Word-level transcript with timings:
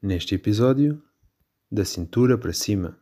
Neste 0.00 0.36
episódio, 0.36 1.02
da 1.68 1.84
cintura 1.84 2.38
para 2.38 2.52
cima. 2.52 2.96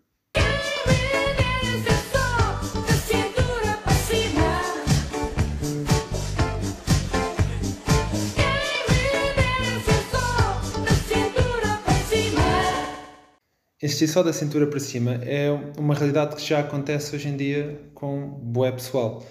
Este 13.83 14.08
só 14.08 14.22
da 14.22 14.33
cintura 14.33 14.67
para 14.67 14.81
cima 14.81 15.17
é 15.17 15.51
uma 15.78 15.92
realidade 15.92 16.34
que 16.37 16.48
já 16.48 16.60
acontece 16.60 17.15
hoje 17.15 17.28
em 17.28 17.37
dia 17.37 17.78
com 17.92 18.27
boé 18.27 18.73
pessoal. 18.73 19.23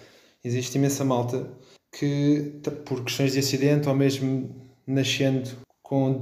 Existe 0.43 0.77
imensa 0.77 1.04
malta 1.04 1.52
que, 1.91 2.61
por 2.86 3.04
questões 3.04 3.34
de 3.34 3.39
acidente 3.39 3.89
ou 3.89 3.95
mesmo 3.95 4.55
nascendo 4.86 5.64
com 5.86 6.17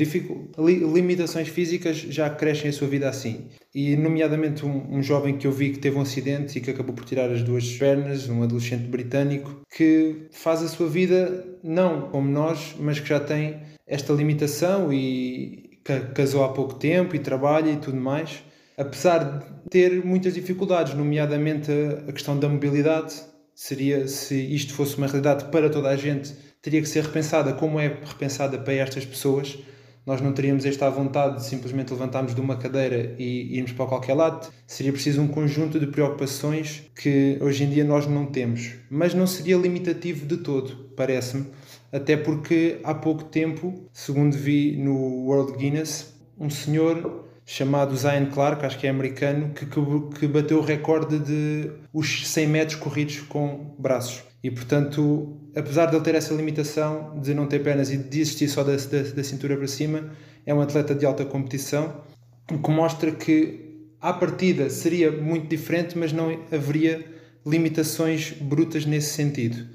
limitações 0.57 1.48
físicas, 1.48 1.96
já 1.96 2.29
crescem 2.29 2.70
a 2.70 2.73
sua 2.73 2.86
vida 2.86 3.07
assim. 3.07 3.47
E, 3.74 3.96
nomeadamente, 3.96 4.65
um, 4.65 4.97
um, 4.97 5.01
jovem 5.01 5.38
que 5.38 5.47
eu 5.47 5.54
vi 5.54 5.69
que 5.69 5.79
teve 5.79 5.97
um 5.97 6.01
acidente 6.01 6.57
e 6.57 6.61
que 6.61 6.69
acabou 6.69 6.93
por 6.93 7.05
tirar 7.05 7.32
as 7.32 7.42
duas 7.42 7.71
pernas, 7.78 8.28
um 8.28 8.43
adolescente 8.43 8.89
britânico, 8.89 9.61
que 9.74 10.28
faz 10.32 10.61
a 10.61 10.68
sua 10.68 10.89
vida 10.89 11.46
não 11.64 12.10
como 12.10 12.29
nós, 12.29 12.75
mas 12.78 13.00
que 13.00 13.07
já 13.07 13.21
tem 13.21 13.61
esta 13.88 14.11
limitação 14.11 14.91
e 14.91 15.80
casou 16.14 16.43
há 16.43 16.50
pouco 16.50 16.74
tempo 16.74 17.16
e 17.16 17.19
trabalha 17.19 17.71
e 17.71 17.77
tudo 17.77 17.96
mais. 17.96 18.43
Apesar 18.77 19.19
de 19.19 19.69
ter 19.69 20.04
muitas 20.04 20.33
dificuldades, 20.33 20.93
nomeadamente 20.93 21.71
a 22.05 22.11
questão 22.11 22.38
da 22.38 22.50
mobilidade, 22.50 23.16
seria 23.56 24.07
se 24.07 24.36
isto 24.36 24.74
fosse 24.74 24.98
uma 24.98 25.07
realidade 25.07 25.46
para 25.46 25.70
toda 25.70 25.89
a 25.89 25.96
gente 25.96 26.34
teria 26.64 26.82
que 26.82 26.88
ser 26.88 27.04
repensada 27.04 27.54
como 27.54 27.78
é 27.78 27.88
repensada 27.88 28.57
para 28.57 28.74
estas 28.74 29.06
pessoas. 29.06 29.60
Nós 30.06 30.21
não 30.21 30.34
teríamos 30.34 30.66
esta 30.66 30.89
vontade 30.89 31.38
de 31.38 31.46
simplesmente 31.46 31.92
levantarmos 31.92 32.34
de 32.34 32.42
uma 32.42 32.58
cadeira 32.58 33.16
e 33.20 33.58
irmos 33.58 33.73
para 33.73 33.86
qualquer 33.86 34.14
lado. 34.14 34.50
Seria 34.66 34.92
preciso 34.92 35.22
um 35.22 35.27
conjunto 35.27 35.80
de 35.80 35.88
preocupações 35.88 36.83
que 36.95 37.38
hoje 37.42 37.66
em 37.66 37.69
dia 37.69 37.83
nós 37.83 38.08
não 38.08 38.25
temos. 38.25 38.72
Mas 38.89 39.14
não 39.14 39.27
seria 39.27 39.58
limitativo 39.58 40.25
de 40.25 40.38
todo, 40.38 40.89
parece-me. 40.95 41.47
Até 41.92 42.17
porque 42.17 42.80
há 42.83 42.94
pouco 42.95 43.25
tempo, 43.25 43.86
segundo 43.92 44.36
vi 44.36 44.75
no 44.77 45.25
World 45.25 45.58
Guinness, 45.58 46.14
um 46.39 46.49
senhor 46.49 47.22
chamado 47.45 47.95
Zion 47.95 48.27
Clark, 48.31 48.66
acho 48.66 48.80
que 48.80 48.88
é 48.88 48.89
americano, 48.89 49.53
que, 49.53 49.66
que, 49.66 50.19
que 50.19 50.27
bateu 50.27 50.59
o 50.59 50.61
recorde 50.61 51.19
de 51.19 51.72
os 51.94 52.27
100 52.27 52.47
metros 52.47 52.75
corridos 52.80 53.19
com 53.22 53.75
braços. 53.77 54.23
E 54.44 54.52
portanto, 54.52 55.38
apesar 55.55 55.88
de 55.88 55.95
ele 55.95 56.03
ter 56.03 56.16
essa 56.16 56.33
limitação 56.33 57.19
de 57.21 57.33
não 57.33 57.47
ter 57.47 57.59
pernas 57.59 57.91
e 57.91 57.97
de 57.97 58.21
existir 58.21 58.47
só 58.49 58.64
da, 58.64 58.75
da, 58.75 59.02
da 59.16 59.23
cintura 59.23 59.55
para 59.55 59.67
cima, 59.67 60.11
é 60.45 60.53
um 60.53 60.61
atleta 60.61 60.94
de 60.94 61.05
alta 61.05 61.23
competição, 61.23 62.03
o 62.52 62.58
que 62.58 62.71
mostra 62.71 63.11
que 63.11 63.88
à 64.02 64.11
partida 64.11 64.69
seria 64.69 65.11
muito 65.11 65.47
diferente, 65.47 65.97
mas 65.97 66.11
não 66.11 66.38
haveria 66.52 67.05
limitações 67.45 68.31
brutas 68.31 68.86
nesse 68.86 69.14
sentido. 69.14 69.66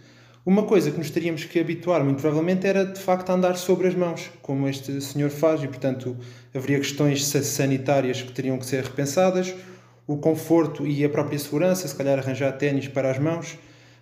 Uma 0.49 0.63
coisa 0.63 0.91
que 0.91 0.97
nos 0.97 1.11
teríamos 1.11 1.45
que 1.45 1.61
habituar, 1.61 2.03
muito 2.03 2.23
provavelmente, 2.23 2.67
era 2.67 2.83
de 2.83 2.99
facto 2.99 3.29
andar 3.29 3.55
sobre 3.55 3.87
as 3.87 3.95
mãos, 3.95 4.31
como 4.41 4.67
este 4.67 4.99
senhor 4.99 5.29
faz, 5.29 5.63
e 5.63 5.69
portanto 5.69 6.17
haveria 6.55 6.79
questões 6.79 7.23
sanitárias 7.27 8.23
que 8.23 8.33
teriam 8.33 8.57
que 8.57 8.65
ser 8.65 8.83
repensadas, 8.83 9.55
o 10.07 10.17
conforto 10.17 10.87
e 10.87 11.05
a 11.05 11.09
própria 11.11 11.39
segurança, 11.39 11.87
se 11.87 11.95
calhar 11.95 12.19
arranjar 12.19 12.53
ténis 12.53 12.89
para 12.89 13.11
as 13.11 13.19
mãos, 13.19 13.59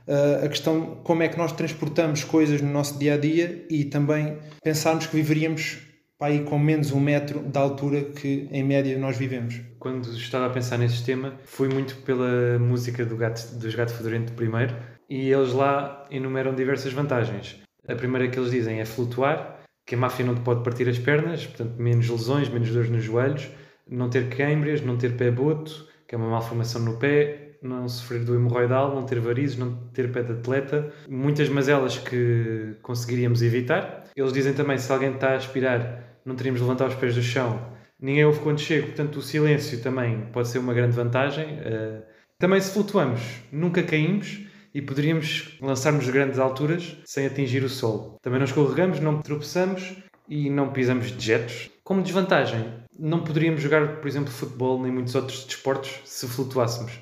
uh, 0.06 0.44
a 0.44 0.48
questão 0.48 1.00
como 1.03 1.25
é 1.25 1.28
que 1.28 1.36
nós 1.36 1.50
transportamos 1.50 2.22
coisas 2.22 2.62
no 2.62 2.70
nosso 2.70 2.97
dia 2.97 3.14
a 3.14 3.19
dia 3.19 3.66
e 3.69 3.84
também 3.84 4.38
pensarmos 4.62 5.08
que 5.08 5.16
viveríamos 5.16 5.78
para 6.16 6.28
aí 6.28 6.44
com 6.44 6.60
menos 6.60 6.92
um 6.92 7.00
metro 7.00 7.41
da 7.41 7.58
altura 7.58 8.05
que 8.05 8.47
em 8.53 8.62
média 8.62 8.97
nós 8.97 9.16
vivemos. 9.19 9.60
Quando 9.81 10.08
estava 10.12 10.47
a 10.47 10.50
pensar 10.50 10.78
nesse 10.78 11.05
tema, 11.05 11.34
fui 11.44 11.69
muito 11.69 11.97
pela 11.97 12.56
música 12.60 13.05
do 13.05 13.16
gato, 13.16 13.53
dos 13.56 13.75
Gato 13.75 13.92
Fedorento 13.92 14.33
primeiro 14.33 14.77
e 15.09 15.31
eles 15.31 15.53
lá 15.53 16.06
enumeram 16.11 16.55
diversas 16.55 16.93
vantagens. 16.93 17.61
A 17.89 17.94
primeira 17.94 18.28
que 18.28 18.39
eles 18.39 18.50
dizem 18.50 18.81
é 18.81 18.84
flutuar, 18.84 19.61
que 19.87 19.94
a 19.94 19.99
máfia 19.99 20.27
não 20.27 20.34
te 20.34 20.41
pode 20.41 20.65
partir 20.65 20.89
as 20.89 20.99
pernas, 20.99 21.47
portanto, 21.47 21.75
menos 21.78 22.09
lesões, 22.09 22.49
menos 22.49 22.71
dores 22.71 22.91
nos 22.91 23.05
joelhos, 23.05 23.49
não 23.89 24.11
ter 24.11 24.28
câimbras, 24.28 24.81
não 24.81 24.97
ter 24.97 25.16
pé 25.16 25.31
boto, 25.31 25.87
que 26.09 26.15
é 26.15 26.19
uma 26.19 26.28
malformação 26.28 26.83
no 26.83 26.97
pé, 26.97 27.59
não 27.62 27.89
sofrer 27.89 28.25
do 28.25 28.34
hemorroidal, 28.34 28.95
não 28.95 29.05
ter 29.05 29.21
varizes, 29.21 29.56
não 29.56 29.75
ter 29.93 30.11
pé 30.12 30.22
de 30.22 30.33
atleta, 30.33 30.93
muitas 31.09 31.49
mazelas 31.49 31.99
que 31.99 32.77
conseguiríamos 32.83 33.43
evitar. 33.43 34.05
Eles 34.16 34.33
dizem 34.33 34.53
também 34.53 34.78
se 34.78 34.91
alguém 34.93 35.12
está 35.12 35.31
a 35.31 35.37
aspirar, 35.37 36.21
não 36.25 36.34
teríamos 36.34 36.61
de 36.61 36.66
levantar 36.66 36.89
os 36.89 36.95
pés 36.97 37.15
do 37.15 37.22
chão. 37.22 37.61
Ninguém 38.00 38.25
ouve 38.25 38.41
quando 38.41 38.61
chego, 38.61 38.89
portanto 38.89 39.16
o 39.16 39.22
silêncio 39.22 39.81
também 39.81 40.27
pode 40.33 40.49
ser 40.49 40.59
uma 40.59 40.75
grande 40.75 40.95
vantagem. 40.95 41.59
Eh, 41.61 42.03
também 42.39 42.61
se 42.61 42.72
flutuamos, 42.72 43.21
nunca 43.50 43.83
caímos 43.83 44.46
e 44.76 44.82
poderíamos 44.82 45.56
lançar-nos 45.59 46.06
grandes 46.10 46.38
alturas 46.38 46.98
sem 47.06 47.25
atingir 47.25 47.64
o 47.64 47.69
solo. 47.69 48.19
Também 48.20 48.38
não 48.38 48.44
escorregamos, 48.44 49.00
não 49.00 49.22
tropeçamos 49.22 49.97
e 50.28 50.50
não 50.50 50.70
pisamos 50.70 51.10
dejetos. 51.10 51.70
Como 51.82 52.03
desvantagem, 52.03 52.75
não 52.98 53.25
poderíamos 53.25 53.62
jogar, 53.62 54.03
por 54.03 54.06
exemplo, 54.06 54.31
futebol 54.31 54.82
nem 54.82 54.92
muitos 54.92 55.15
outros 55.15 55.47
desportos 55.47 56.00
se 56.04 56.28
flutuássemos. 56.28 56.92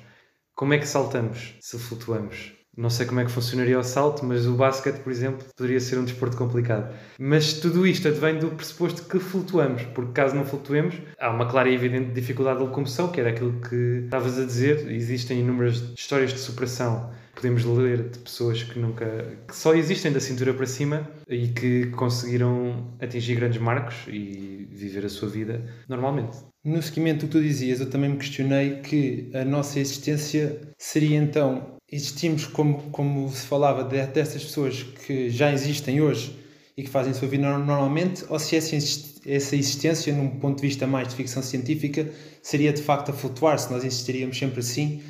Como 0.55 0.73
é 0.73 0.77
que 0.77 0.87
saltamos 0.87 1.55
se 1.59 1.77
flutuamos? 1.77 2.53
Não 2.77 2.89
sei 2.89 3.05
como 3.05 3.19
é 3.19 3.25
que 3.25 3.31
funcionaria 3.31 3.77
o 3.77 3.83
salto, 3.83 4.23
mas 4.23 4.45
o 4.45 4.55
basquete, 4.55 5.01
por 5.01 5.11
exemplo, 5.11 5.45
poderia 5.57 5.81
ser 5.81 5.99
um 5.99 6.05
desporto 6.05 6.37
complicado. 6.37 6.93
Mas 7.19 7.55
tudo 7.55 7.85
isto 7.85 8.07
advém 8.07 8.39
do 8.39 8.51
pressuposto 8.51 9.03
que 9.03 9.19
flutuamos, 9.19 9.83
porque 9.93 10.13
caso 10.13 10.33
não 10.33 10.45
flutuemos, 10.45 10.95
há 11.19 11.29
uma 11.29 11.45
clara 11.45 11.69
e 11.69 11.73
evidente 11.73 12.13
dificuldade 12.13 12.59
de 12.59 12.65
locomoção, 12.65 13.11
que 13.11 13.19
era 13.19 13.31
aquilo 13.31 13.59
que 13.59 14.03
estavas 14.05 14.39
a 14.39 14.45
dizer. 14.45 14.89
Existem 14.89 15.41
inúmeras 15.41 15.93
histórias 15.97 16.31
de 16.31 16.39
superação. 16.39 17.13
Podemos 17.35 17.65
ler 17.65 18.09
de 18.09 18.19
pessoas 18.19 18.63
que 18.63 18.79
nunca. 18.79 19.37
que 19.47 19.55
só 19.55 19.75
existem 19.75 20.11
da 20.11 20.19
cintura 20.19 20.53
para 20.53 20.65
cima 20.65 21.09
e 21.27 21.49
que 21.49 21.87
conseguiram 21.87 22.95
atingir 22.99 23.35
grandes 23.35 23.59
marcos 23.59 23.95
e 24.07 24.67
viver 24.71 25.05
a 25.05 25.09
sua 25.09 25.27
vida 25.27 25.63
normalmente. 25.87 26.37
No 26.63 26.81
seguimento 26.81 27.25
do 27.25 27.27
que 27.27 27.37
tu 27.37 27.41
dizias, 27.43 27.79
eu 27.79 27.89
também 27.89 28.11
me 28.11 28.17
questionei 28.17 28.77
que 28.81 29.29
a 29.33 29.45
nossa 29.45 29.79
existência 29.79 30.61
seria 30.77 31.17
então, 31.17 31.75
existimos 31.91 32.47
como, 32.47 32.89
como 32.89 33.29
se 33.29 33.45
falava 33.45 33.83
de, 33.83 34.03
dessas 34.07 34.43
pessoas 34.43 34.83
que 34.83 35.29
já 35.29 35.51
existem 35.51 36.01
hoje 36.01 36.39
e 36.77 36.83
que 36.83 36.89
fazem 36.89 37.11
a 37.11 37.15
sua 37.15 37.27
vida 37.27 37.47
normalmente, 37.47 38.25
ou 38.27 38.37
se 38.37 38.55
essa, 38.55 38.75
essa 38.75 39.55
existência, 39.55 40.13
num 40.13 40.39
ponto 40.39 40.57
de 40.57 40.67
vista 40.67 40.85
mais 40.85 41.07
de 41.07 41.15
ficção 41.15 41.41
científica, 41.41 42.09
seria 42.41 42.73
de 42.73 42.81
facto 42.81 43.09
a 43.09 43.13
flutuar, 43.13 43.57
se 43.59 43.71
nós 43.71 43.83
existiríamos 43.83 44.37
sempre 44.37 44.59
assim, 44.59 45.01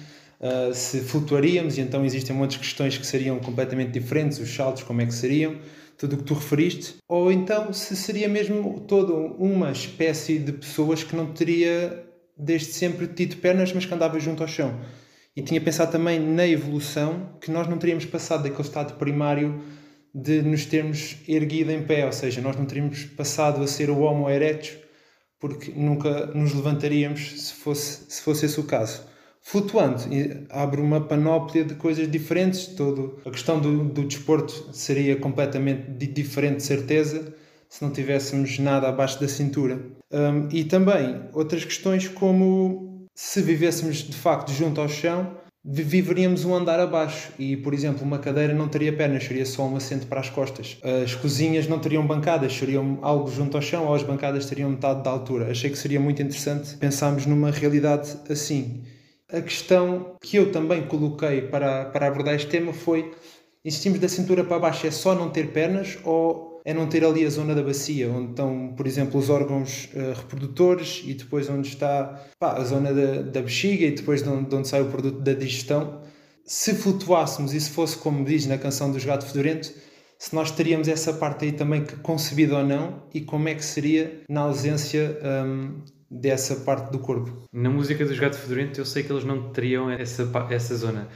uh, 0.46 0.74
se 0.74 1.02
flutuaríamos, 1.02 1.78
e 1.78 1.82
então 1.82 2.06
existem 2.06 2.36
muitas 2.36 2.58
questões 2.58 2.98
que 2.98 3.06
seriam 3.06 3.40
completamente 3.40 3.92
diferentes, 3.92 4.40
os 4.40 4.54
saltos, 4.54 4.84
como 4.84 5.02
é 5.02 5.06
que 5.06 5.14
seriam, 5.14 5.58
tudo 5.98 6.14
o 6.14 6.18
que 6.18 6.24
tu 6.24 6.34
referiste, 6.34 6.96
ou 7.08 7.32
então 7.32 7.74
se 7.74 7.96
seria 7.96 8.28
mesmo 8.28 8.82
toda 8.82 9.14
uma 9.14 9.72
espécie 9.72 10.38
de 10.38 10.52
pessoas 10.52 11.04
que 11.04 11.16
não 11.16 11.28
teria 11.34 12.04
desde 12.38 12.74
sempre 12.74 13.08
tido 13.08 13.38
pernas, 13.38 13.72
mas 13.72 13.86
que 13.86 13.94
andava 13.94 14.20
junto 14.20 14.44
ao 14.44 14.50
chão. 14.50 14.78
E 15.36 15.42
tinha 15.42 15.60
pensado 15.60 15.92
também 15.92 16.20
na 16.20 16.48
evolução, 16.48 17.38
que 17.42 17.50
nós 17.50 17.68
não 17.68 17.78
teríamos 17.78 18.06
passado 18.06 18.44
daquele 18.44 18.62
estado 18.62 18.94
primário 18.98 19.62
de 20.14 20.42
nos 20.42 20.66
termos 20.66 21.18
erguido 21.28 21.72
em 21.72 21.84
pé, 21.84 22.06
ou 22.06 22.12
seja, 22.12 22.42
nós 22.42 22.56
não 22.56 22.66
teríamos 22.66 23.04
passado 23.04 23.62
a 23.62 23.68
ser 23.68 23.90
o 23.90 24.00
Homo 24.00 24.30
erectus, 24.30 24.78
porque 25.40 25.72
nunca 25.72 26.28
nos 26.28 26.54
levantaríamos 26.54 27.42
se 27.42 27.54
fosse, 27.54 28.06
se 28.10 28.22
fosse 28.22 28.46
esse 28.46 28.60
o 28.60 28.64
caso 28.64 29.15
flutuando 29.46 30.02
abre 30.50 30.82
uma 30.82 31.00
panóplia 31.00 31.64
de 31.64 31.76
coisas 31.76 32.10
diferentes. 32.10 32.66
Todo 32.66 33.20
a 33.24 33.30
questão 33.30 33.60
do, 33.60 33.86
do 33.86 34.04
desporto 34.04 34.70
seria 34.74 35.16
completamente 35.16 36.08
diferente, 36.08 36.58
de 36.58 36.64
certeza, 36.64 37.34
se 37.70 37.84
não 37.84 37.92
tivéssemos 37.92 38.58
nada 38.58 38.90
abaixo 38.90 39.22
da 39.22 39.28
cintura. 39.28 39.80
Um, 40.12 40.50
e 40.52 40.64
também 40.64 41.22
outras 41.32 41.64
questões, 41.64 42.08
como 42.08 43.06
se 43.14 43.40
vivêssemos 43.42 43.98
de 43.98 44.16
facto 44.16 44.52
junto 44.52 44.82
ao 44.82 44.90
chão, 44.90 45.38
viveríamos 45.64 46.44
um 46.44 46.56
andar 46.56 46.80
abaixo 46.80 47.32
e, 47.38 47.56
por 47.56 47.74
exemplo, 47.74 48.04
uma 48.04 48.18
cadeira 48.18 48.54
não 48.54 48.68
teria 48.68 48.96
pernas, 48.96 49.26
seria 49.26 49.46
só 49.46 49.68
um 49.68 49.76
assento 49.76 50.08
para 50.08 50.22
as 50.22 50.30
costas. 50.30 50.78
As 51.04 51.14
cozinhas 51.14 51.68
não 51.68 51.78
teriam 51.78 52.06
bancadas, 52.06 52.52
seriam 52.54 52.98
algo 53.04 53.30
junto 53.30 53.58
ao 53.58 53.62
chão 53.62 53.86
ou 53.86 53.94
as 53.94 54.02
bancadas 54.02 54.48
teriam 54.48 54.72
metade 54.72 55.04
da 55.04 55.12
altura. 55.12 55.52
Achei 55.52 55.70
que 55.70 55.78
seria 55.78 56.00
muito 56.00 56.22
interessante 56.22 56.76
pensarmos 56.78 57.28
numa 57.28 57.52
realidade 57.52 58.18
assim. 58.28 58.82
A 59.32 59.42
questão 59.42 60.16
que 60.22 60.38
eu 60.38 60.52
também 60.52 60.86
coloquei 60.88 61.42
para, 61.42 61.86
para 61.86 62.08
abordar 62.08 62.36
este 62.36 62.48
tema 62.48 62.74
foi: 62.74 63.12
insistimos 63.64 64.00
da 64.00 64.08
cintura 64.08 64.44
para 64.44 64.60
baixo 64.60 64.86
é 64.86 64.92
só 64.92 65.16
não 65.16 65.30
ter 65.30 65.52
pernas 65.52 65.98
ou 66.04 66.62
é 66.64 66.74
não 66.74 66.88
ter 66.88 67.06
ali 67.06 67.26
a 67.26 67.30
zona 67.30 67.54
da 67.54 67.62
bacia, 67.62 68.10
onde 68.10 68.32
estão, 68.32 68.74
por 68.76 68.88
exemplo, 68.88 69.20
os 69.20 69.30
órgãos 69.30 69.90
uh, 69.94 70.14
reprodutores 70.16 71.04
e 71.06 71.14
depois 71.14 71.48
onde 71.48 71.68
está 71.68 72.24
pá, 72.40 72.54
a 72.54 72.64
zona 72.64 72.92
da, 72.92 73.22
da 73.22 73.42
bexiga 73.42 73.86
e 73.86 73.92
depois 73.92 74.24
de 74.24 74.30
onde, 74.30 74.50
de 74.50 74.56
onde 74.56 74.68
sai 74.68 74.82
o 74.82 74.90
produto 74.90 75.22
da 75.22 75.34
digestão. 75.34 76.02
Se 76.44 76.74
flutuássemos 76.74 77.54
e 77.54 77.62
se 77.62 77.70
fosse 77.70 77.98
como 77.98 78.26
diz 78.26 78.46
na 78.48 78.58
canção 78.58 78.92
dos 78.92 79.06
Gato 79.06 79.26
Fedorento, 79.26 79.72
se 80.18 80.34
nós 80.34 80.50
teríamos 80.52 80.88
essa 80.88 81.14
parte 81.14 81.46
aí 81.46 81.52
também 81.52 81.86
concebida 82.02 82.58
ou 82.58 82.64
não 82.64 83.04
e 83.14 83.22
como 83.22 83.48
é 83.48 83.56
que 83.56 83.66
seria 83.66 84.24
na 84.30 84.42
ausência 84.42 85.20
um, 85.24 85.82
dessa 86.20 86.56
parte 86.58 86.92
do 86.92 87.00
corpo. 87.00 87.44
Na 87.52 87.70
música 87.70 88.06
dos 88.06 88.18
Gato 88.18 88.38
Fedorento 88.38 88.80
eu 88.80 88.86
sei 88.86 89.04
que 89.04 89.12
eles 89.12 89.24
não 89.24 89.52
teriam 89.52 89.90
essa, 89.90 90.30
essa 90.50 90.76
zona. 90.76 91.08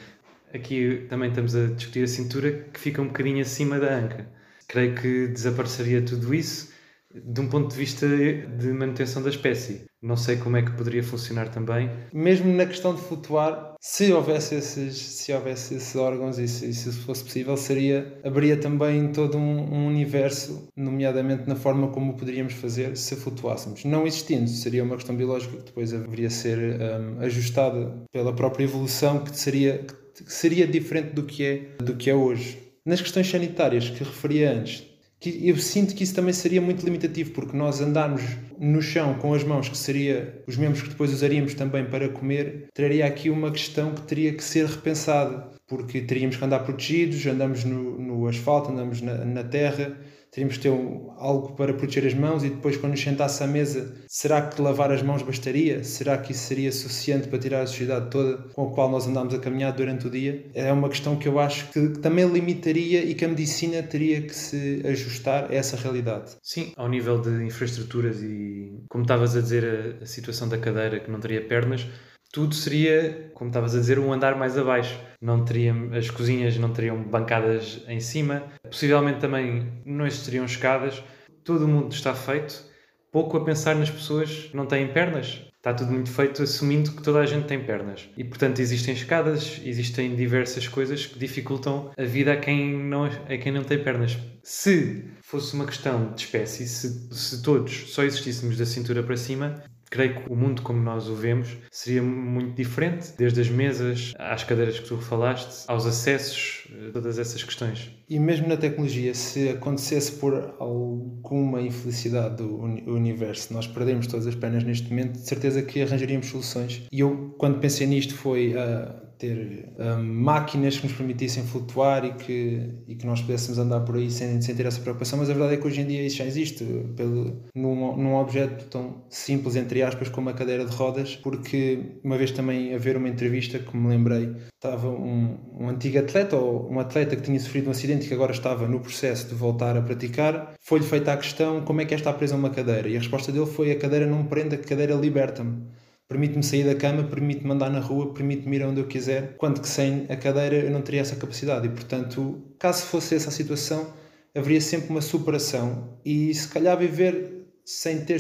Aqui 0.54 1.06
também 1.10 1.30
estamos 1.30 1.56
a 1.56 1.68
discutir 1.68 2.04
a 2.04 2.07
cintura 2.07 2.51
que 2.74 2.80
fica 2.80 3.01
um 3.01 3.07
bocadinho 3.07 3.42
acima 3.42 3.80
da 3.80 3.94
anca. 3.94 4.28
Creio 4.68 4.96
que 4.96 5.28
desapareceria 5.28 6.01
tudo 6.01 6.34
isso 6.34 6.72
de 7.13 7.41
um 7.41 7.47
ponto 7.47 7.69
de 7.69 7.75
vista 7.75 8.07
de 8.07 8.67
manutenção 8.67 9.21
da 9.21 9.29
espécie. 9.29 9.89
Não 10.01 10.15
sei 10.15 10.38
como 10.38 10.56
é 10.56 10.61
que 10.61 10.71
poderia 10.71 11.03
funcionar 11.03 11.50
também. 11.50 11.89
Mesmo 12.13 12.53
na 12.53 12.65
questão 12.65 12.95
de 12.95 13.01
flutuar, 13.01 13.75
se 13.81 14.13
houvesse 14.13 14.56
esses, 14.56 14.97
se 14.97 15.33
houvesse 15.33 15.75
esses 15.75 15.95
órgãos 15.95 16.38
e 16.38 16.47
se, 16.47 16.73
se 16.73 16.91
fosse 16.94 17.23
possível, 17.23 17.57
seria, 17.57 18.17
haveria 18.23 18.56
também 18.56 19.11
todo 19.11 19.38
um, 19.38 19.73
um, 19.73 19.88
universo, 19.88 20.69
nomeadamente 20.75 21.47
na 21.47 21.56
forma 21.56 21.89
como 21.89 22.15
poderíamos 22.15 22.53
fazer 22.53 22.95
se 22.95 23.15
flutuássemos. 23.15 23.83
Não 23.83 24.07
existindo, 24.07 24.47
seria 24.47 24.83
uma 24.83 24.95
questão 24.95 25.15
biológica 25.15 25.57
que 25.57 25.63
depois 25.63 25.94
haveria 25.94 26.29
ser 26.29 26.57
um, 26.57 27.19
ajustada 27.21 27.94
pela 28.13 28.33
própria 28.33 28.63
evolução, 28.63 29.23
que 29.23 29.38
seria, 29.38 29.85
que 30.15 30.31
seria 30.31 30.65
diferente 30.65 31.13
do 31.13 31.23
que, 31.23 31.44
é, 31.44 31.83
do 31.83 31.95
que 31.95 32.09
é 32.09 32.15
hoje. 32.15 32.57
Nas 32.85 33.01
questões 33.01 33.29
sanitárias 33.29 33.89
que 33.89 34.03
referia 34.03 34.53
antes, 34.53 34.89
que 35.19 35.48
eu 35.48 35.57
sinto 35.57 35.94
que 35.94 36.04
isso 36.04 36.16
também 36.16 36.33
seria 36.33 36.62
muito 36.62 36.86
limitativo, 36.86 37.31
porque 37.31 37.56
nós 37.56 37.81
andarmos 37.81 38.21
no 38.57 38.81
chão 38.81 39.16
com 39.16 39.33
as 39.33 39.44
mãos, 39.44 39.68
que 39.68 39.77
seria 39.77 40.42
os 40.48 40.56
membros 40.56 40.81
que 40.81 40.89
depois 40.89 41.12
usaríamos 41.12 41.54
também 41.54 41.86
para 41.86 42.07
comer, 42.07 42.68
traria 42.74 43.06
aqui 43.06 43.30
uma 43.30 43.51
questão 43.51 43.94
que 43.94 44.01
teria 44.04 44.33
que 44.33 44.44
ser 44.44 44.66
repensada, 44.66 45.50
porque 45.68 46.01
teríamos 46.01 46.38
que 46.38 46.45
andar 46.45 46.60
protegidos, 46.60 47.25
andamos 47.25 47.63
no, 47.66 48.00
no 48.00 48.27
asfalto, 48.27 48.71
andamos 48.71 49.01
na, 49.01 49.25
na 49.25 49.44
terra, 49.44 49.98
teríamos 50.31 50.57
que 50.57 50.63
ter 50.63 50.69
um, 50.69 51.11
algo 51.17 51.53
para 51.53 51.73
proteger 51.73 52.05
as 52.05 52.13
mãos 52.13 52.43
e 52.43 52.49
depois 52.49 52.77
quando 52.77 52.91
nos 52.91 53.01
sentasse 53.01 53.43
à 53.43 53.47
mesa, 53.47 53.93
será 54.07 54.41
que 54.41 54.61
lavar 54.61 54.91
as 54.91 55.01
mãos 55.01 55.21
bastaria? 55.21 55.83
Será 55.83 56.17
que 56.17 56.31
isso 56.31 56.43
seria 56.43 56.71
suficiente 56.71 57.27
para 57.27 57.39
tirar 57.39 57.61
a 57.61 57.67
sujidade 57.67 58.09
toda 58.09 58.37
com 58.53 58.67
a 58.67 58.71
qual 58.71 58.89
nós 58.89 59.07
andamos 59.07 59.33
a 59.33 59.39
caminhar 59.39 59.73
durante 59.73 60.07
o 60.07 60.09
dia? 60.09 60.45
É 60.53 60.71
uma 60.71 60.89
questão 60.89 61.15
que 61.15 61.27
eu 61.27 61.39
acho 61.39 61.71
que 61.71 61.89
também 61.99 62.25
limitaria 62.25 63.03
e 63.03 63.15
que 63.15 63.25
a 63.25 63.27
medicina 63.27 63.81
teria 63.83 64.21
que 64.21 64.35
se 64.35 64.81
ajustar 64.85 65.51
a 65.51 65.53
essa 65.53 65.75
realidade. 65.75 66.31
Sim, 66.41 66.71
ao 66.75 66.87
nível 66.87 67.19
de 67.19 67.43
infraestruturas 67.43 68.21
e, 68.21 68.71
como 68.89 69.03
estavas 69.03 69.35
a 69.35 69.41
dizer, 69.41 69.97
a, 69.99 70.03
a 70.03 70.05
situação 70.05 70.47
da 70.47 70.57
cadeira 70.57 70.99
que 70.99 71.09
não 71.09 71.19
teria 71.19 71.45
pernas, 71.45 71.85
tudo 72.31 72.53
seria, 72.53 73.31
como 73.33 73.49
estavas 73.49 73.75
a 73.75 73.79
dizer, 73.79 73.99
um 73.99 74.13
andar 74.13 74.35
mais 74.35 74.57
abaixo. 74.57 74.99
Não 75.21 75.43
teriam, 75.43 75.93
as 75.93 76.09
cozinhas 76.09 76.57
não 76.57 76.71
teriam 76.71 77.01
bancadas 77.03 77.83
em 77.87 77.99
cima, 77.99 78.43
possivelmente 78.63 79.19
também 79.19 79.81
não 79.85 80.05
existiriam 80.05 80.45
escadas. 80.45 81.03
Todo 81.43 81.65
o 81.65 81.67
mundo 81.67 81.91
está 81.91 82.13
feito, 82.13 82.63
pouco 83.11 83.37
a 83.37 83.43
pensar 83.43 83.75
nas 83.75 83.89
pessoas 83.89 84.47
que 84.49 84.55
não 84.55 84.65
têm 84.65 84.87
pernas. 84.87 85.45
Está 85.57 85.73
tudo 85.73 85.91
muito 85.91 86.09
feito 86.09 86.41
assumindo 86.41 86.91
que 86.93 87.01
toda 87.01 87.19
a 87.19 87.25
gente 87.25 87.45
tem 87.45 87.61
pernas. 87.61 88.07
E 88.15 88.23
portanto 88.23 88.59
existem 88.59 88.93
escadas, 88.93 89.59
existem 89.65 90.15
diversas 90.15 90.69
coisas 90.69 91.05
que 91.05 91.19
dificultam 91.19 91.91
a 91.97 92.03
vida 92.03 92.31
a 92.31 92.37
quem 92.37 92.77
não, 92.77 93.03
a 93.03 93.37
quem 93.37 93.51
não 93.51 93.63
tem 93.63 93.83
pernas. 93.83 94.17
Se 94.41 95.03
fosse 95.21 95.53
uma 95.55 95.65
questão 95.65 96.13
de 96.13 96.21
espécie, 96.21 96.65
se, 96.65 97.13
se 97.13 97.41
todos 97.41 97.91
só 97.91 98.03
existíssemos 98.03 98.55
da 98.55 98.65
cintura 98.65 99.03
para 99.03 99.17
cima, 99.17 99.61
creio 99.89 100.15
que 100.15 100.31
o 100.31 100.36
mundo 100.36 100.62
como 100.62 100.81
nós 100.81 101.07
o 101.07 101.15
vemos 101.15 101.57
seria 101.71 102.01
muito 102.01 102.56
diferente, 102.56 103.13
desde 103.18 103.41
as 103.41 103.50
mesas 103.50 104.13
às 104.18 104.44
cadeiras 104.44 104.80
que 104.80 104.88
tu 104.88 104.97
falaste, 104.97 105.65
aos 105.68 105.86
acessos, 105.86 106.68
eh, 106.71 106.91
todas 106.91 107.18
essas 107.18 107.44
questões. 107.44 107.91
E 108.07 108.19
mesmo 108.19 108.47
na 108.47 108.57
tecnologia, 108.57 109.13
se 109.13 109.50
acontecesse 109.50 110.13
por 110.13 110.56
alguma 110.59 111.62
infelicidade 111.62 112.38
do 112.38 112.57
universo, 112.59 113.53
nós 113.53 113.68
perdemos 113.68 114.07
todas 114.07 114.27
as 114.27 114.36
pernas 114.36 114.63
neste 114.63 114.89
momento, 114.89 115.13
de 115.13 115.27
certeza 115.27 115.62
que 115.62 115.81
arranjaríamos 115.81 116.27
soluções. 116.27 116.83
E 116.91 117.00
eu, 117.00 117.36
quando 117.38 117.59
pensei 117.59 117.88
nisto, 117.88 118.13
foi. 118.13 118.53
Uh, 118.56 119.08
ter 119.19 119.68
um, 119.77 120.01
máquinas 120.01 120.77
que 120.77 120.88
nos 120.88 120.95
permitissem 120.95 121.44
flutuar 121.44 122.06
e 122.06 122.13
que, 122.13 122.74
e 122.88 122.95
que 122.95 123.06
nós 123.06 123.19
pudéssemos 123.19 123.60
andar 123.60 123.81
por 123.81 123.98
aí 123.98 124.10
sem, 124.10 124.42
sem 124.42 124.56
ter 124.56 124.66
essa 124.66 124.80
preocupação, 124.80 125.19
mas 125.19 125.30
a 125.30 125.33
verdade 125.33 125.56
é 125.56 125.57
que 125.57 125.68
hoje 125.68 125.81
em 125.81 125.86
dia 125.86 126.01
isso 126.01 126.16
já 126.16 126.25
existe 126.25 126.63
pelo, 126.95 127.44
num, 127.54 127.98
num 127.98 128.16
objeto 128.16 128.66
tão 128.66 129.04
simples, 129.10 129.57
entre 129.57 129.83
aspas, 129.83 130.07
como 130.07 130.30
a 130.30 130.33
cadeira 130.33 130.66
de 130.66 130.74
rodas, 130.74 131.18
porque 131.18 131.98
uma 132.01 132.18
vez 132.18 132.31
também 132.31 132.74
a 132.74 132.77
ver 132.77 132.95
uma 132.95 133.10
entrevista 133.10 133.60
que 133.60 133.75
me 133.75 133.89
lembrei, 133.89 134.33
estava 134.56 134.89
um, 134.89 135.38
um 135.60 135.68
antigo 135.68 136.00
atleta 136.00 136.38
ou 136.38 136.72
um 136.72 136.80
atleta 136.80 137.18
que 137.18 137.22
tinha 137.22 137.39
sofrido 137.42 137.68
um 137.68 137.72
acidente 137.72 138.06
e 138.06 138.07
que 138.07 138.13
agora 138.13 138.31
estava 138.31 138.69
no 138.69 138.80
processo 138.80 139.27
de 139.27 139.36
voltar 139.36 139.75
a 139.75 139.81
praticar, 139.81 140.54
foi-lhe 140.62 140.86
feita 140.86 141.12
a 141.12 141.18
questão 141.18 141.62
como 141.62 141.81
é 141.81 141.86
que 141.86 141.94
é 141.94 141.98
estar 141.98 142.13
preso 142.13 142.36
a 142.36 142.38
uma 142.38 142.51
cadeira? 142.51 142.88
E 142.88 142.95
a 142.95 143.00
resposta 143.00 143.33
dele 143.33 143.45
foi 143.45 143.72
a 143.72 143.77
cadeira 143.77 144.06
não 144.06 144.24
me 144.24 144.30
prende, 144.30 144.56
a 144.56 144.57
cadeira 144.57 144.95
liberta-me 144.95 145.62
permite-me 146.09 146.44
sair 146.44 146.63
da 146.63 146.73
cama, 146.73 147.03
permite-me 147.03 147.51
andar 147.51 147.69
na 147.69 147.79
rua, 147.79 148.11
permite-me 148.13 148.57
ir 148.57 148.65
onde 148.65 148.81
eu 148.81 148.88
quiser, 148.88 149.38
quanto 149.38 149.61
que 149.61 149.67
sem 149.67 150.07
a 150.09 150.15
cadeira 150.17 150.56
eu 150.56 150.71
não 150.71 150.81
teria 150.81 151.01
essa 151.01 151.15
capacidade. 151.15 151.67
E, 151.67 151.69
portanto, 151.69 152.41
caso 152.57 152.85
fosse 152.88 153.13
essa 153.15 153.29
a 153.29 153.31
situação, 153.31 153.94
haveria 154.35 154.59
sempre 154.59 154.89
uma 154.89 155.01
superação 155.01 156.00
e 156.03 156.33
se 156.33 156.47
calhar 156.47 156.75
viver 156.77 157.45
sem 157.63 158.03
ter 158.03 158.19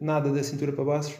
nada 0.00 0.30
da 0.30 0.42
cintura 0.42 0.72
para 0.72 0.84
baixo 0.84 1.18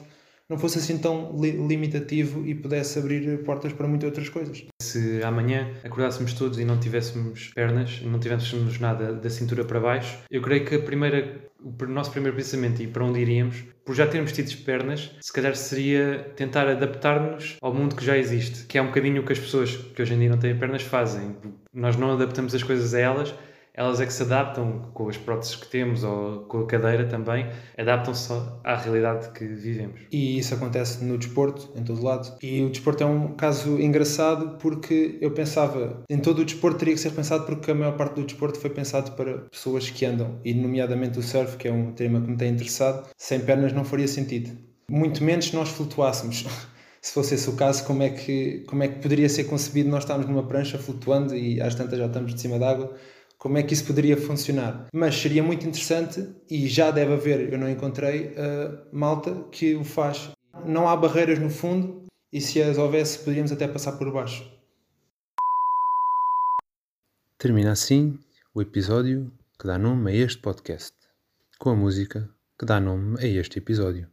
não 0.51 0.59
fosse 0.59 0.79
assim 0.79 0.99
tão 0.99 1.37
li 1.41 1.53
limitativo 1.53 2.45
e 2.45 2.57
pudesse 2.57 2.99
abrir 2.99 3.45
portas 3.45 3.73
para 3.73 3.87
muitas 3.87 4.09
outras 4.09 4.29
coisas. 4.29 4.65
Se 4.83 5.23
amanhã 5.23 5.73
acordássemos 5.85 6.33
todos 6.33 6.59
e 6.59 6.65
não 6.65 6.77
tivéssemos 6.77 7.53
pernas, 7.55 8.03
não 8.03 8.19
tivéssemos 8.19 8.81
nada 8.81 9.13
da 9.13 9.31
cintura 9.31 9.65
para 9.65 9.79
baixo, 9.79 10.19
eu 10.29 10.43
creio 10.43 10.65
que 10.65 10.75
a 10.75 10.81
primeira, 10.81 11.49
o 11.63 11.87
nosso 11.87 12.11
primeiro 12.11 12.37
pensamento 12.37 12.83
e 12.83 12.89
para 12.89 13.05
onde 13.05 13.21
iríamos, 13.21 13.63
por 13.91 13.97
já 13.97 14.07
termos 14.07 14.31
tido 14.31 14.57
pernas, 14.59 15.11
se 15.21 15.33
calhar 15.33 15.57
seria 15.57 16.33
tentar 16.37 16.69
adaptar-nos 16.69 17.57
ao 17.61 17.75
mundo 17.75 17.97
que 17.97 18.05
já 18.05 18.17
existe, 18.17 18.65
que 18.67 18.79
é 18.79 18.83
um 18.83 18.87
bocadinho 18.87 19.21
o 19.21 19.27
que 19.27 19.33
as 19.33 19.39
pessoas 19.41 19.77
que 19.77 20.01
hoje 20.01 20.15
em 20.15 20.19
dia 20.21 20.31
não 20.31 20.39
têm 20.39 20.57
pernas 20.57 20.83
fazem. 20.83 21.35
Nós 21.75 21.97
não 21.97 22.13
adaptamos 22.13 22.55
as 22.55 22.63
coisas 22.63 22.95
a 22.95 23.01
elas, 23.01 23.35
elas 23.75 24.01
é 24.01 24.07
que 24.07 24.13
se 24.13 24.23
adaptam 24.23 24.91
com 24.93 25.09
as 25.09 25.17
próteses 25.17 25.57
que 25.57 25.69
temos 25.69 26.05
ou 26.05 26.41
com 26.41 26.61
a 26.61 26.67
cadeira 26.67 27.07
também, 27.07 27.49
adaptam-se 27.79 28.33
à 28.65 28.77
realidade 28.77 29.31
que 29.31 29.45
vivemos. 29.45 30.01
E 30.11 30.39
isso 30.39 30.55
acontece 30.55 31.05
no 31.05 31.17
desporto, 31.17 31.71
em 31.77 31.83
todo 31.83 32.03
lado. 32.03 32.37
E 32.43 32.63
o 32.63 32.71
desporto 32.71 33.03
é 33.03 33.07
um 33.07 33.35
caso 33.35 33.81
engraçado 33.81 34.59
porque 34.59 35.19
eu 35.21 35.31
pensava, 35.31 36.03
em 36.09 36.19
todo 36.19 36.41
o 36.41 36.45
desporto 36.45 36.79
teria 36.79 36.95
que 36.95 37.01
ser 37.01 37.13
pensado 37.13 37.45
porque 37.45 37.71
a 37.71 37.75
maior 37.75 37.97
parte 37.97 38.15
do 38.15 38.25
desporto 38.25 38.59
foi 38.59 38.71
pensado 38.71 39.13
para 39.13 39.39
pessoas 39.51 39.89
que 39.89 40.05
andam, 40.05 40.41
e 40.45 40.53
nomeadamente 40.53 41.19
o 41.19 41.23
surf, 41.23 41.57
que 41.57 41.69
é 41.69 41.73
um 41.73 41.93
tema 41.93 42.21
que 42.21 42.31
me 42.31 42.37
tem 42.37 42.53
interessado, 42.53 43.09
sem 43.17 43.41
pernas 43.41 43.73
não 43.73 43.85
faria 43.85 44.09
sentido. 44.09 44.51
Muito 44.91 45.23
menos 45.23 45.47
se 45.47 45.55
nós 45.55 45.69
flutuássemos. 45.69 46.45
se 47.01 47.13
fosse 47.13 47.35
esse 47.35 47.49
o 47.49 47.55
caso, 47.55 47.85
como 47.85 48.03
é 48.03 48.11
que, 48.11 48.65
como 48.67 48.83
é 48.83 48.89
que 48.89 49.01
poderia 49.01 49.29
ser 49.29 49.45
concebido 49.45 49.89
nós 49.89 50.03
estarmos 50.03 50.27
numa 50.27 50.47
prancha 50.47 50.79
flutuando 50.79 51.35
e 51.35 51.61
às 51.61 51.75
tantas 51.75 51.99
já 51.99 52.07
estamos 52.07 52.35
de 52.35 52.41
cima 52.41 52.59
d'água? 52.59 52.95
Como 53.41 53.57
é 53.57 53.63
que 53.63 53.73
isso 53.73 53.87
poderia 53.87 54.19
funcionar. 54.19 54.87
Mas 54.93 55.17
seria 55.17 55.43
muito 55.43 55.67
interessante 55.67 56.29
e 56.49 56.69
já 56.69 56.91
deve 56.91 57.15
haver, 57.15 57.51
eu 57.51 57.59
não 57.59 57.69
encontrei, 57.69 58.35
uh, 58.35 58.87
malta 58.93 59.35
que 59.51 59.75
o 59.75 59.83
faz. 59.83 60.31
Não 60.67 60.87
há 60.87 60.95
barreiras 60.95 61.39
no 61.39 61.49
fundo 61.49 62.05
e 62.31 62.39
se 62.39 62.61
as 62.63 62.77
houvesse, 62.77 63.19
poderíamos 63.21 63.51
até 63.51 63.67
passar 63.67 63.93
por 63.93 64.13
baixo. 64.13 64.47
Termina 67.39 67.73
assim 67.73 68.19
o 68.55 68.61
episódio 68.61 69.33
que 69.59 69.67
dá 69.67 69.79
nome 69.79 70.11
a 70.11 70.15
este 70.15 70.39
podcast, 70.43 70.95
com 71.59 71.71
a 71.71 71.75
música 71.75 72.29
que 72.59 72.67
dá 72.67 72.79
nome 72.79 73.19
a 73.21 73.27
este 73.27 73.59
episódio. 73.59 74.07